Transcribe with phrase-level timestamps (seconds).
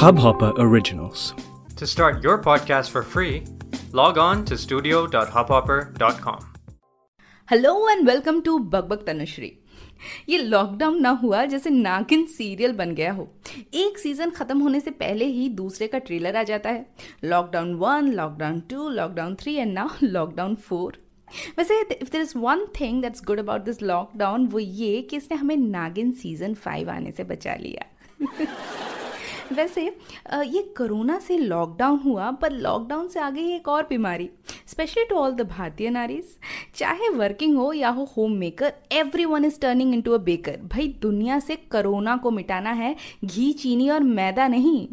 [0.00, 1.20] Hubhopper Originals.
[1.78, 3.44] To start your podcast for free,
[3.92, 6.42] log on to studio.hubhopper.com.
[7.50, 9.50] Hello and welcome to Bakbak Tanushree
[10.28, 13.28] ये lockdown ना हुआ जैसे नागिन serial बन गया हो।
[13.74, 16.86] एक सीज़न खत्म होने से पहले ही दूसरे का ट्रेलर आ जाता है।
[17.24, 20.98] Lockdown one lockdown two lockdown three and now lockdown four
[21.58, 25.36] वैसे if there is one thing that's good about this lockdown वो ये कि इसने
[25.36, 27.92] हमें नागिन सीज़न फाइव आने से बचा लिया।
[29.52, 34.28] वैसे ये कोरोना से लॉकडाउन हुआ, पर लॉकडाउन से आगे एक और बीमारी
[34.68, 36.36] स्पेशली टू ऑल द भारतीय नारीज,
[36.76, 38.72] चाहे वर्किंग हो या हो home maker
[39.24, 43.88] everyone is turning into a baker भाई, दुनिया से कोरोना को मिटाना है, घी, चीनी
[43.90, 44.86] और मैदा नहीं।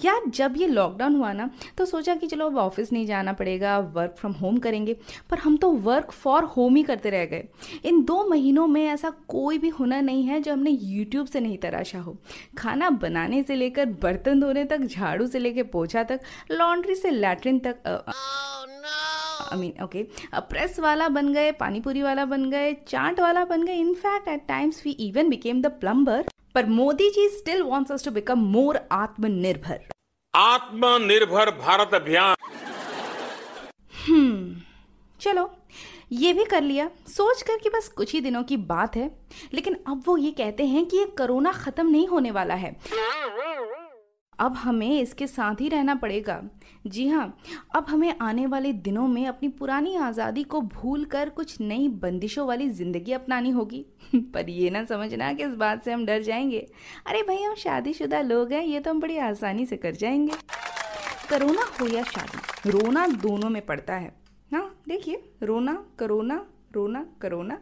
[0.00, 1.48] यार जब ये लॉकडाउन हुआ ना
[1.78, 4.96] तो सोचा कि चलो अब ऑफ़िस नहीं जाना पड़ेगा वर्क फ्रॉम होम करेंगे।
[5.30, 7.44] पर हम तो वर्क फॉर होम ही करते रह गए।
[7.84, 11.58] इन दो महीनों में ऐसा कोई भी हुनर नहीं है जो हमने यूट्यूब से नहीं
[11.58, 12.16] तराशा हो।
[12.58, 17.58] खाना बनाने से लेकर बर्तन धोने तक, झाड़ू से लेकर पोछा तक लॉन्ड्री से लैट्रिन
[17.58, 18.04] तक
[19.52, 20.02] आई मीन ओके
[20.50, 24.82] प्रेस वाला बन गए पानीपुरी वाला बन गए, चाट वाला बन गए। In fact at times
[24.84, 26.24] we even became the plumber
[26.54, 29.80] पर Modi ji still wants to become more आत्मनिर्भर।
[30.36, 32.36] आत्मनिर्भर भारत अभियान।
[34.06, 34.60] हम्म
[35.20, 35.50] चलो,
[36.12, 39.10] ये भी कर लिया। सोच कर कि बस कुछ ही दिनों की बात है,
[39.54, 42.76] लेकिन अब वो ये कहते हैं कि ये कोरोना खत्म नहीं होने वाला है।
[44.38, 46.42] अब हमें इसके साथ ही रहना पड़ेगा।
[46.86, 47.38] जी हाँ
[47.76, 52.46] अब हमें आने वाले दिनों में अपनी पुरानी आज़ादी को भूल कर कुछ नई बंदिशों
[52.46, 56.66] वाली ज़िंदगी अपनानी होगी। पर ये ना समझना कि इस बात से हम डर जाएँगे।
[57.06, 60.32] अरे भाई, हम शादीशुदा लोग हैं, ये तो हम बड़ी आसानी से कर जाएँगे।
[61.30, 64.14] करोना हो या शादी, रोना दोनों में पड़ता है।
[64.52, 67.58] हाँ देखिए, रोना, करोना रोना, करोना,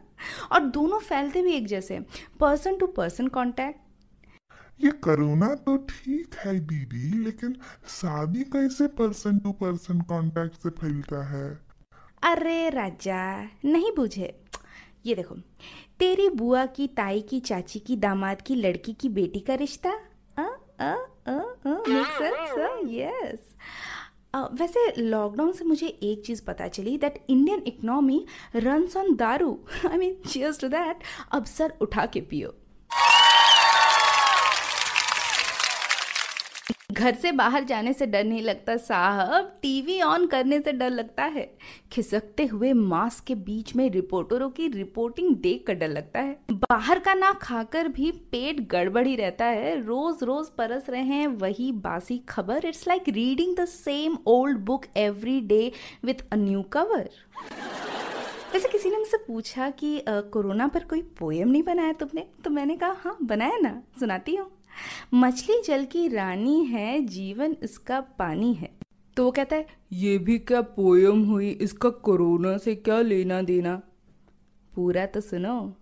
[0.53, 2.01] और दोनों फैलते भी एक जैसे
[2.41, 3.79] पर्सन टू पर्सन कॉन्टैक्ट
[4.85, 7.57] ये कोरोना तो ठीक है दीदी लेकिन
[7.89, 11.49] शादी कैसे पर्सन टू पर्सन कांटेक्ट से फैलता है?
[12.23, 13.21] अरे राजा,
[13.65, 14.35] नहीं बुझे।
[15.07, 15.35] ये देखो,
[15.99, 19.91] तेरी बुआ की, ताई की, चाची की, दामाद की, लड़की की बेटी का रिश्ता?
[22.89, 23.55] यस
[24.53, 28.25] वैसे लॉकडाउन से मुझे एक चीज़ पता चली that Indian economy
[28.57, 29.59] runs on दारू।
[29.91, 32.55] I mean cheers to that अब सर उठा के पियो।
[36.93, 41.25] घर से बाहर जाने से डर नहीं लगता साहब। टीवी ऑन करने से डर लगता
[41.25, 41.45] है।
[41.93, 46.99] खिसकते हुए मास्क के बीच में रिपोर्टरों की रिपोर्टिंग देख कर डर लगता है। बाहर
[46.99, 52.19] का ना खाकर भी पेट गड़बड़ रहता है। रोज रोज परस रहे हैं वही बासी
[52.29, 55.71] खबर। It's like reading the same old book every day
[56.05, 57.09] with a new cover
[58.55, 62.27] वैसे किसी ने मुझसे पूछा कि कोरोना पर कोई पोएम नहीं बनाया तुमने?
[62.45, 64.51] तो मैंने कहा हाँ बनाया ना। सुनाती हूँ।
[65.15, 68.71] मछली जल की रानी है, जीवन इसका पानी है।
[69.17, 73.83] तो वो कहता है, ये भी क्या पोयम हुई, इसका कोरोना से क्या लेना देना?
[74.75, 75.75] पूरा तो सुनो,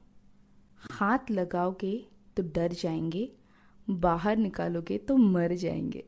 [0.93, 2.07] हाथ लगाओगे
[2.37, 3.33] तो डर जाएँगे,
[3.91, 6.05] बाहर निकालोगे तो मर जाएँगे।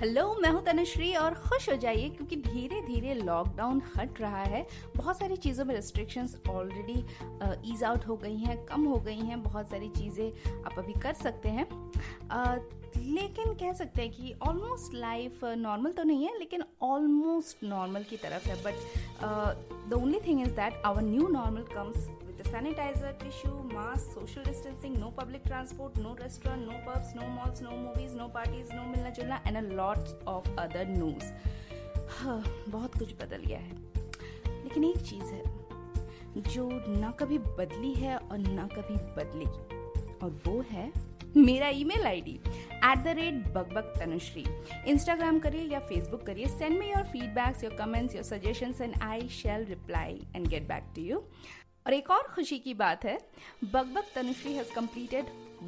[0.00, 4.66] हेलो मैं हूँ तनुश्री और खुश हो जाइए क्योंकि धीरे धीरे लॉकडाउन हट रहा है।
[4.96, 7.04] बहुत सारी चीज़ों में रिस्ट्रिक्शंस ऑलरेडी
[7.72, 11.12] ईज आउट हो गई हैं कम हो गई हैं बहुत सारी चीज़ें आप अभी कर
[11.14, 12.58] सकते हैं। uh,
[12.98, 18.16] लेकिन कह सकते हैं कि ऑलमोस्ट लाइफ नॉर्मल तो नहीं है लेकिन ऑलमोस्ट नॉर्मल की
[18.16, 22.08] तरफ़ है। But the only thing is that our new normal comes
[22.40, 27.60] the sanitizer, tissue, mask, social distancing, no public transport, no restaurant, no pubs, no malls,
[27.60, 31.32] no movies, no parties, no milna julna, and a lot of other no's.
[32.20, 33.74] बहुत कुछ बदल गया है
[34.64, 40.60] लेकिन एक चीज़ है जो ना कभी बदली है और ना कभी बदलेगी और वो
[40.70, 40.90] है
[41.36, 42.32] मेरा email ID
[42.84, 44.44] at the rate Bakbak Tanushree
[44.90, 49.28] Instagram करिए या फेसबुक करिए send me your feedbacks your comments your suggestions and I
[49.38, 51.22] shall reply and get back to you
[51.86, 53.18] और एक और खुशी की बात है
[53.64, 55.26] Bakbak Tanushree has completed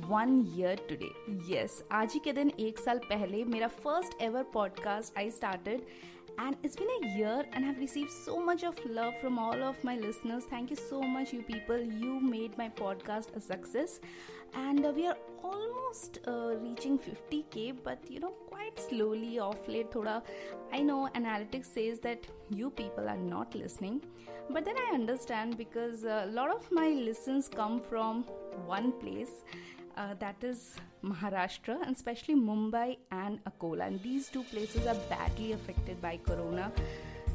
[0.08, 1.10] one year today
[1.52, 5.86] yes आज ही के दिन एक साल पहले मेरा first ever podcast I started
[6.38, 9.82] and it's been a year and i've received so much of love from all of
[9.84, 10.44] my listeners.
[10.44, 11.80] Thank you so much you people.
[11.80, 14.00] You made my podcast a success.
[14.54, 19.90] And uh, we are almost uh, reaching 50k but you know quite slowly off late
[19.90, 20.22] thoda
[20.72, 24.02] i know analytics says that you people are not listening.
[24.50, 28.24] But then I understand because a lot of my listens come from
[28.66, 29.42] one place.
[29.96, 30.74] Uh, that is
[31.04, 33.86] Maharashtra and especially Mumbai and Akola.
[33.86, 36.72] And these two places are badly affected by Corona.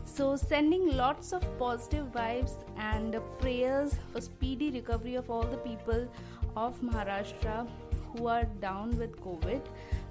[0.05, 6.07] So, sending lots of positive vibes and prayers for speedy recovery of all the people
[6.55, 7.67] of Maharashtra
[8.11, 9.61] who are down with COVID.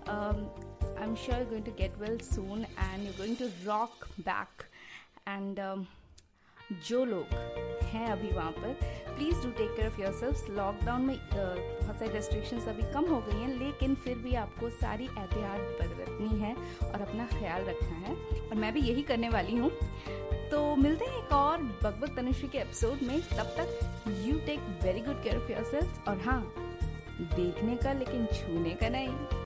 [0.06, 0.48] Um,
[0.98, 4.66] I'm sure you're going to get well soon and you're going to rock back.
[5.26, 5.88] And um,
[6.72, 7.34] जो लोग
[7.84, 8.72] हैं अभी वहाँ पर
[9.08, 13.38] please do take care of yourself lockdown में बहुत सारी restrictions अभी कम हो गई
[13.40, 18.54] हैं, लेकिन फिर भी आपको सारी एहतियात बरतनी है और अपना ख्याल रखना है। और
[18.54, 19.70] मैं भी यही करने वाली हूँ।
[20.50, 25.00] तो मिलते हैं एक और बकबक तनुश्री के एपिसोड में। तब तक you take very
[25.00, 26.54] good care of your और हाँ
[27.20, 29.45] देखने का लेकिन छूने का नहीं।